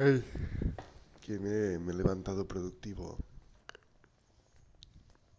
[0.00, 0.22] Hey,
[1.20, 3.16] que me, me he levantado productivo.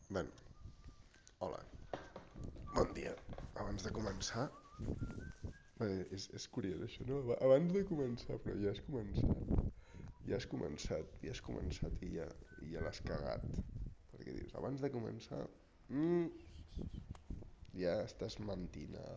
[0.10, 0.32] Bueno,
[1.38, 1.60] hola.
[2.76, 3.16] Bon dia.
[3.56, 4.50] Abans de començar...
[5.80, 7.22] Bé, és, és curiós això, no?
[7.38, 9.80] Abans de començar, però ja has començat.
[10.28, 12.28] Ja has començat, ja has començat i ja,
[12.66, 13.48] i ja l'has cagat.
[14.12, 15.40] Perquè dius, abans de començar...
[15.88, 16.28] Mm,
[17.80, 19.08] ja estàs mentint a,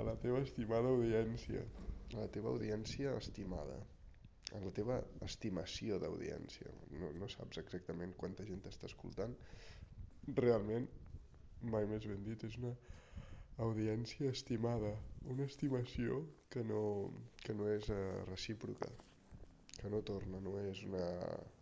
[0.00, 1.68] a la teva estimada audiència.
[2.14, 3.76] A la teva audiència estimada
[4.56, 6.70] en la teva estimació d'audiència.
[7.00, 9.34] No, no saps exactament quanta gent t'està escoltant.
[10.38, 10.88] Realment,
[11.74, 12.72] mai més ben dit, és una
[13.64, 14.94] audiència estimada,
[15.34, 16.82] una estimació que no,
[17.44, 18.90] que no és uh, recíproca,
[19.78, 21.06] que no torna, no és una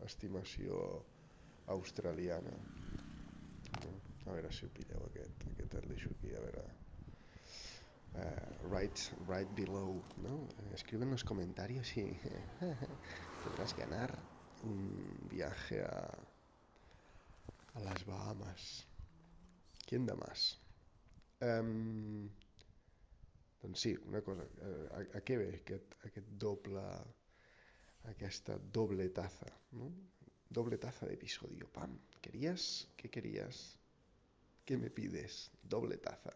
[0.07, 0.83] estimació
[1.73, 2.53] australiana.
[3.83, 3.95] No?
[4.27, 6.67] A veure si ho pilleu aquest, aquest el deixo aquí, a veure
[8.19, 10.48] uh, right, right below, ¿no?
[10.75, 12.19] Escribe en los comentarios y
[13.45, 14.19] podrás ganar
[14.62, 16.19] un viaje a,
[17.75, 18.87] a las Bahamas.
[19.87, 20.59] ¿Quién da más?
[21.41, 22.28] Um,
[23.62, 26.83] doncs sí, una cosa, uh, a, a què ve aquest, aquest doble,
[28.11, 29.91] aquesta doble taza, no?
[30.48, 32.89] Doble taza d'episodio, pam, ¿querías?
[32.97, 33.78] ¿Qué querías?
[34.64, 35.50] ¿Qué me pides?
[35.62, 36.33] Doble taza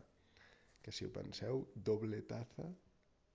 [0.83, 2.67] que si ho penseu, doble taza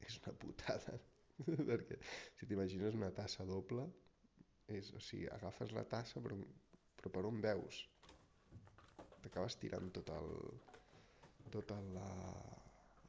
[0.06, 0.98] és una putada.
[1.70, 1.98] Perquè
[2.38, 3.86] si t'imagines una tassa doble,
[4.72, 6.38] és, o sigui, agafes la tassa però,
[6.98, 7.84] però per on veus?
[9.26, 10.32] T'acabes tirant tot el,
[11.54, 12.00] tot el,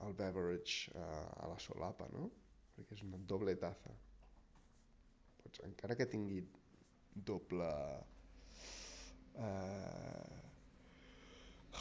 [0.07, 1.07] el beverage a,
[1.45, 2.29] a la solapa, no?
[2.77, 3.95] Perquè és una doble taza.
[5.43, 6.43] Pots, encara que tingui
[7.31, 7.71] doble
[9.41, 10.43] eh,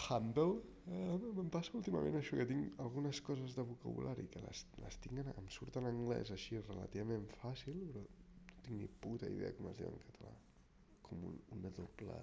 [0.03, 4.99] handle, eh, em passa últimament això, que tinc algunes coses de vocabulari que les, les
[5.05, 9.53] tinc en, em surt en anglès així relativament fàcil, però no tinc ni puta idea
[9.57, 10.35] com es diu en català.
[11.07, 12.19] Com un, una doble...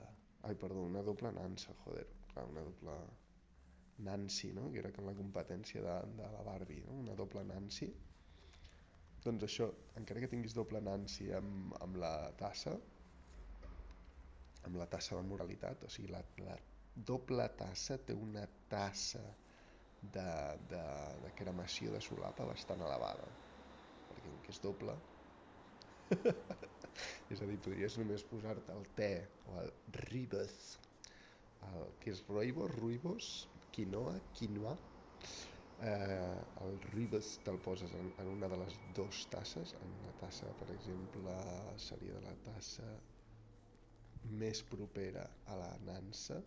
[0.47, 2.07] Ai, perdó, una doble nansa, joder.
[2.33, 2.97] Clar, una doble
[3.99, 4.71] Nancy, no?
[4.73, 6.97] Que era com la competència de, de la Barbie, no?
[7.05, 7.89] Una doble Nancy.
[9.23, 9.69] Doncs això,
[10.01, 12.75] encara que tinguis doble Nancy amb, amb la tassa,
[14.67, 16.57] amb la tassa de moralitat, o sigui, la, la
[16.95, 19.23] doble tassa té una tassa
[20.03, 20.29] de,
[20.69, 20.83] de,
[21.25, 23.29] de cremació de solapa bastant elevada.
[24.11, 24.97] Perquè com que és doble
[27.33, 29.13] és a dir, podries només posar-te el te
[29.49, 29.73] o el
[30.11, 30.57] ribes
[31.69, 33.29] el, que és roibos, ruibos
[33.73, 34.75] quinoa, quinoa
[35.83, 39.75] eh, el ribes te'l poses en, en una de les dues tasses.
[39.81, 41.37] En una tassa, per exemple
[41.81, 42.89] seria de la tassa
[44.43, 46.39] més propera a la nansa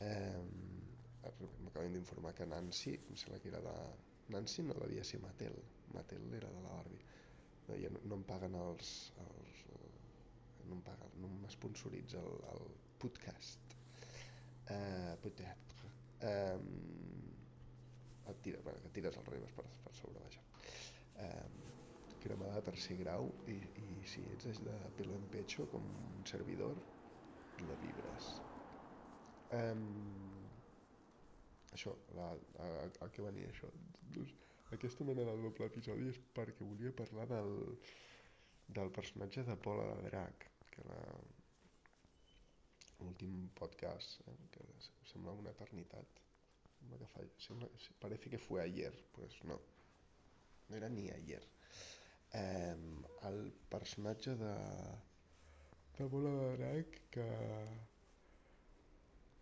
[0.00, 0.42] Eh,
[1.64, 3.74] M'acaben d'informar que Nancy, em sembla que era de...
[4.34, 5.56] Nancy no devia ser Mattel,
[5.94, 7.04] Mattel era de la Barbie.
[7.68, 8.92] No, ja no, no em paguen els...
[9.24, 9.64] els
[10.68, 12.64] no em paguen, no m'esponsoritza el, el
[13.00, 13.76] podcast.
[14.74, 15.84] Eh, podcast.
[16.20, 16.58] Eh,
[18.32, 20.44] et tira, bueno, que tires els ribes per, per sobre, vaja.
[21.24, 21.46] Eh,
[22.24, 25.86] cremada de tercer grau i, i si ets de pelo en pecho com
[26.18, 26.82] un servidor,
[27.64, 28.32] la vibres.
[29.56, 29.84] Um,
[31.72, 32.28] això, la,
[32.60, 32.68] a,
[33.06, 33.70] a què venia això?
[34.12, 34.34] Doncs,
[34.76, 37.54] aquesta mena de doble episodi és perquè volia parlar del,
[38.76, 41.00] del personatge de Pola de Drac, que la,
[43.00, 44.66] l'últim podcast, eh, que
[45.08, 46.22] sembla una eternitat,
[46.78, 47.68] sembla que fa, sembla,
[48.02, 49.60] parece que fue ayer, pues no,
[50.68, 51.44] no era ni ayer.
[52.32, 52.76] Eh,
[53.24, 54.54] el personatge de,
[55.96, 57.28] de Bola de Drac que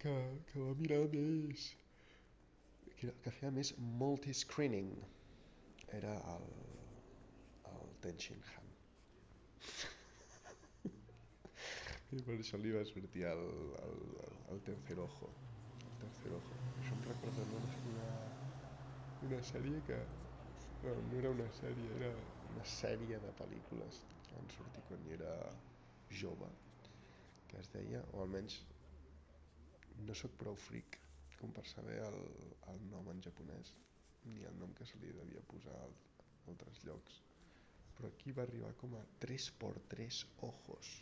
[0.02, 0.12] que,
[0.50, 1.66] que va mirar més
[2.98, 4.92] que, que feia més multi-screening.
[5.98, 6.46] Era el,
[7.72, 8.68] el Tenshin Han.
[12.16, 13.44] I per això li va sortir el,
[13.82, 13.96] el,
[14.54, 15.28] el tercer ojo.
[15.86, 16.54] El tercer ojo.
[16.80, 17.60] Això em recorda una,
[17.92, 18.10] una,
[19.28, 19.98] una sèrie que
[20.82, 22.10] no, no era una sèrie era
[22.50, 23.92] una sèrie de pel·lícules
[24.26, 25.32] que van sortir quan era
[26.22, 26.50] jove
[27.50, 28.58] que es deia, o almenys
[30.04, 30.98] no sóc prou fric
[31.40, 32.20] com per saber el,
[32.72, 33.72] el nom en japonès
[34.26, 35.88] ni el nom que se li devia posar a
[36.52, 37.20] altres llocs.
[37.96, 40.92] Però aquí va arribar com a 3 por 3 ojos.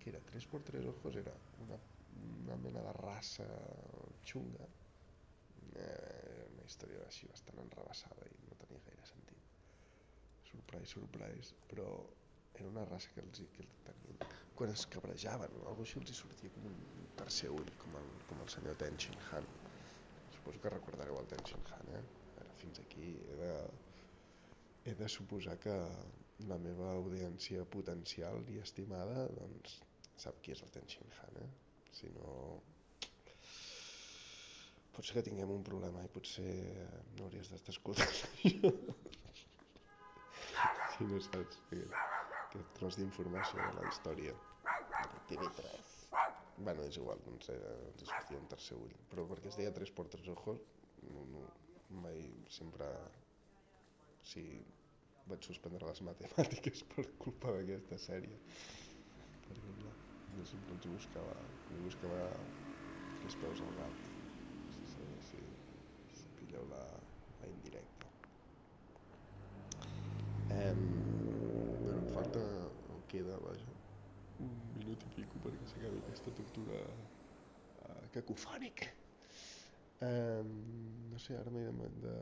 [0.00, 1.34] Que era 3 por 3 ojos era
[1.64, 1.78] una,
[2.42, 3.46] una mena de raça
[4.30, 4.66] xunga.
[5.74, 9.56] Eh, una història així bastant enrabassada i no tenia gaire sentit.
[10.50, 11.88] Surprise, surprise però
[12.62, 16.52] era una raça que els, que tenien quan es cabrejaven o alguna així els sortia
[16.56, 19.48] com un tercer ull com el, com el senyor Tenshin Han
[20.36, 22.04] suposo que recordareu el Tenshin Han eh?
[22.42, 23.54] Era fins aquí era
[24.84, 25.74] he de suposar que
[26.50, 29.78] la meva audiència potencial i estimada doncs,
[30.24, 31.50] sap qui és el Ten Shin Han, eh?
[31.98, 32.32] Si no...
[34.94, 36.50] Pot ser que tinguem un problema i potser
[37.16, 38.74] no hauries d'estar escoltant això.
[40.96, 42.13] si no saps aquest,
[42.54, 45.90] aquest tros d'informació de la història de TV3.
[46.56, 47.56] Bueno, és igual, no sé,
[47.90, 48.94] ens sortia un tercer ull.
[49.10, 50.62] Però perquè es deia Tres por Tres Ojos,
[51.10, 51.44] no, no,
[52.04, 52.22] mai
[52.58, 52.88] sempre...
[54.24, 54.44] Sí,
[55.28, 58.38] vaig suspendre les matemàtiques per culpa d'aquesta sèrie.
[59.44, 59.90] Per exemple,
[60.38, 61.34] jo sempre els buscava,
[61.74, 62.22] li buscava
[63.26, 64.08] els peus al gat.
[64.76, 65.42] Si, si, si,
[66.20, 66.84] si pilleu la,
[67.42, 68.12] la indirecta.
[70.54, 70.72] Eh,
[71.84, 72.40] bueno, em falta,
[72.94, 73.78] em queda, vaja,
[74.42, 78.90] un minut i pico perquè s'acabi aquesta tortura uh, cacofònica.
[80.04, 80.50] Um,
[81.12, 82.16] no sé, ara m'he de, de...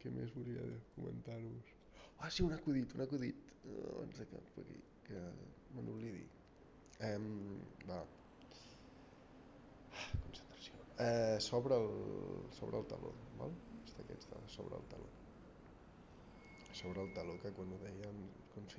[0.00, 0.62] Què més volia
[0.94, 1.72] comentar-vos?
[2.20, 3.50] Ah, sí, un acudit, un acudit.
[3.70, 5.24] Abans de que, aquí, que
[5.74, 6.22] me n'oblidi.
[7.08, 7.26] Um,
[7.88, 7.98] va.
[9.90, 10.80] Ah, concentració.
[10.94, 11.90] Uh, sobre, el,
[12.56, 13.12] sobre el taló,
[13.42, 13.52] val?
[13.84, 15.10] Està aquests de sobre el taló.
[16.80, 18.24] Sobre el taló, que quan ho quan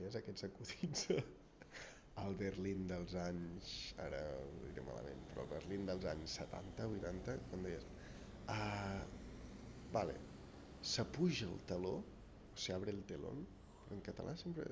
[0.01, 1.01] feies aquests acudits
[2.21, 3.71] al Berlín dels anys,
[4.01, 7.85] ara ho diré malament, però al Berlín dels anys 70, 80, quan deies,
[8.53, 9.03] ah,
[9.93, 10.15] vale,
[10.93, 13.45] s'apuja el taló, o s'abre el telón,
[13.83, 14.65] però en català sempre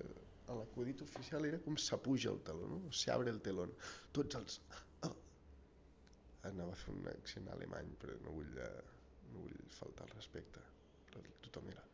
[0.50, 2.80] l'acudit oficial era com s'apuja el taló, no?
[2.90, 3.76] o s'abre el telón.
[4.18, 4.58] Tots els...
[5.06, 5.14] Oh.
[6.50, 8.96] Anava a fer un accent alemany, però no vull, uh,
[9.30, 10.66] no vull faltar al respecte.
[11.12, 11.86] Però tothom era,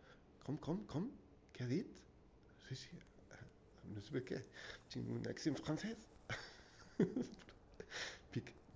[0.45, 1.11] com, com, com?
[1.51, 1.99] Què ha dit?
[2.69, 3.03] Sí, sí,
[3.93, 4.41] no sé per què,
[4.93, 6.09] tinc un accent francès.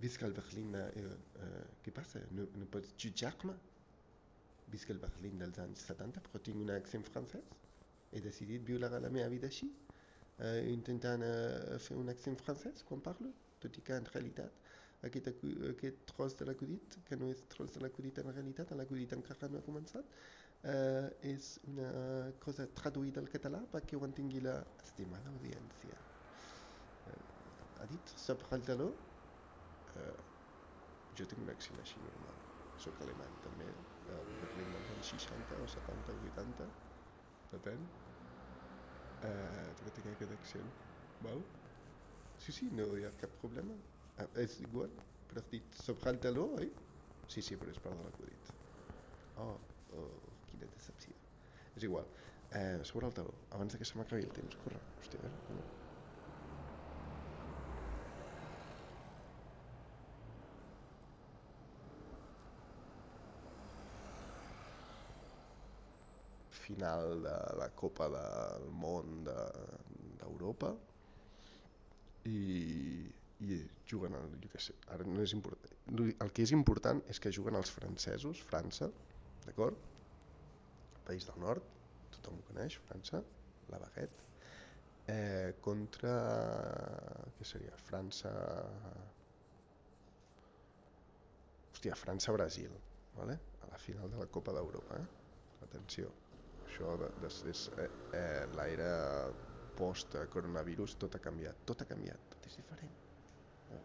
[0.00, 1.02] Visca el Berlín, eh,
[1.44, 2.22] eh, què passa?
[2.32, 3.52] No, no pots jutjar-me?
[4.72, 7.50] Visca el Berlín dels anys 70, però tinc un accent francès.
[8.16, 9.68] He decidit viure la meva vida així,
[10.38, 14.56] eh, intentant eh, fer un accent francès quan parlo, tot i que en realitat
[15.08, 15.28] aquest,
[15.68, 19.60] aquest tros de l'acudit, que no és tros de l'acudit en realitat, l'acudit encara no
[19.60, 20.16] ha començat,
[20.62, 21.90] eh, és una
[22.44, 26.00] cosa traduïda al català perquè ho entengui la estimada audiència.
[27.06, 27.20] Eh,
[27.80, 28.90] ha dit sobre el taló?
[31.18, 32.38] Jo tinc un accent així normal.
[32.84, 33.66] Soc alemany també,
[34.14, 36.68] eh, Berlín dels anys 60 o 70 o 80,
[37.54, 37.88] depèn.
[39.28, 40.70] Eh, però tinc aquest accent,
[41.26, 41.42] val?
[42.44, 43.76] Sí, sí, no hi ha cap problema.
[44.16, 44.94] Eh, és igual,
[45.28, 46.70] però has dit sobre el taló, oi?
[47.28, 48.52] Sí, sí, però és part de l'acudit.
[49.44, 49.58] Oh,
[50.00, 50.29] oh
[50.60, 51.16] quina decepció.
[51.76, 52.08] És igual.
[52.50, 54.80] Eh, sobre el taló, abans que se m'acabi el temps, corre.
[55.00, 55.68] Hòstia, veure, no.
[66.70, 72.40] final de la Copa del Món d'Europa de, i,
[73.42, 73.58] i
[73.90, 75.80] juguen el, jo què sé, ara no és important
[76.24, 78.90] el que és important és que juguen els francesos França,
[79.46, 79.89] d'acord?
[81.10, 81.66] País del nord,
[82.14, 83.20] tothom ho coneix, França,
[83.72, 84.26] la baguette,
[85.10, 86.14] eh, contra,
[87.38, 88.32] què seria, França...
[91.70, 92.72] Hòstia, França-Brasil,
[93.16, 93.38] vale?
[93.64, 95.06] a la final de la Copa d'Europa, eh?
[95.64, 96.10] Atenció,
[96.66, 98.90] això de, de, és eh, eh, l'aire
[99.80, 102.94] post-coronavirus, tot ha canviat, tot ha canviat, tot és diferent.
[103.76, 103.82] Eh?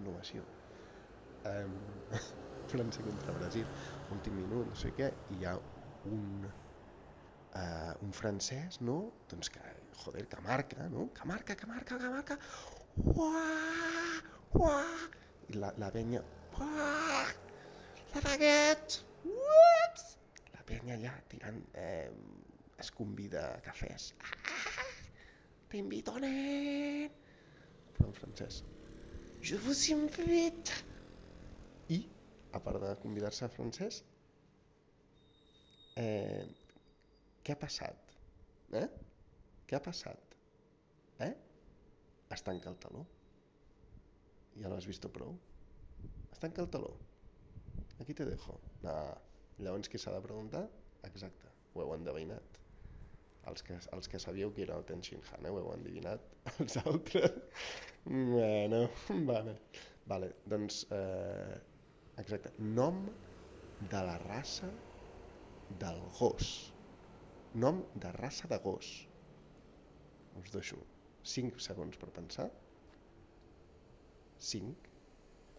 [0.00, 0.44] Innovació.
[1.48, 1.76] Um,
[2.70, 3.66] França contra Brasil,
[4.14, 5.56] últim minut, no sé què, i hi ha
[6.08, 8.98] un, uh, un francès, no?
[9.30, 9.62] Doncs que,
[10.04, 11.08] joder, que marca, no?
[11.16, 12.38] Que marca, que marca, que marca.
[12.96, 14.20] Uah,
[14.60, 15.08] uah.
[15.50, 16.22] I la, la penya,
[16.58, 17.32] uah,
[18.14, 20.06] la baguette, ups.
[20.54, 22.10] La penya allà tirant, eh,
[22.80, 24.12] es convida a cafès.
[24.24, 24.86] Ah,
[25.70, 27.10] T'invito, nen.
[27.94, 28.62] Però en francès,
[29.48, 30.78] je vous invite.
[31.94, 32.00] I,
[32.56, 34.00] a part de convidar-se a francès,
[36.00, 36.44] eh,
[37.44, 38.14] què ha passat?
[38.80, 38.86] Eh?
[39.68, 40.36] Què ha passat?
[41.26, 41.32] Eh?
[42.36, 43.04] Es tanca el taló.
[44.60, 45.36] Ja l'has vist prou?
[46.30, 46.92] Es tanca el taló.
[48.00, 48.56] Aquí te dejo.
[48.88, 49.14] Ah,
[49.60, 50.64] llavors qui s'ha de preguntar?
[51.08, 52.58] Exacte, ho heu endevinat.
[53.50, 55.52] Els que, els que sabíeu que era el Ten Shin Han, eh?
[55.52, 56.24] ho heu endevinat.
[56.64, 57.38] Els altres...
[58.04, 58.82] bueno,
[59.30, 59.56] vale.
[60.12, 60.82] Vale, doncs...
[60.96, 61.56] Eh,
[62.20, 62.52] exacte.
[62.58, 63.06] Nom
[63.80, 64.70] de la raça
[65.78, 66.72] del gos.
[67.54, 68.88] Nom de raça de gos.
[70.40, 70.78] Us deixo
[71.34, 72.48] 5 segons per pensar.
[74.50, 74.90] 5,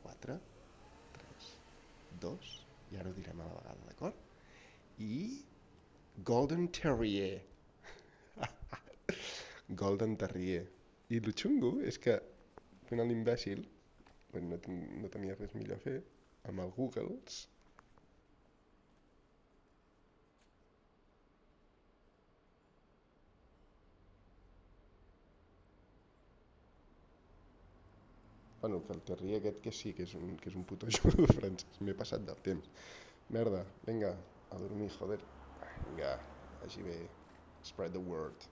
[0.01, 0.37] 4,
[1.19, 1.49] 3,
[2.25, 2.51] 2,
[2.91, 4.15] i ara ho direm a la vegada, d'acord?
[4.97, 5.19] I
[6.31, 7.41] Golden Terrier.
[9.83, 10.65] Golden Terrier.
[11.11, 12.17] I el xungo és que
[12.89, 13.61] final l'imbècil
[14.39, 14.57] no,
[15.03, 15.97] no tenia res millor a fer
[16.49, 17.45] amb el Googles
[28.61, 31.25] Bueno, que el terrier aquest que sí, que és un, que és un puto judo
[31.33, 31.81] francès.
[31.81, 32.69] M'he passat del temps.
[33.33, 34.13] Merda, vinga,
[34.53, 35.17] a dormir, joder.
[35.87, 36.13] Vinga,
[36.61, 36.97] vagi bé.
[37.65, 38.45] Spread the word.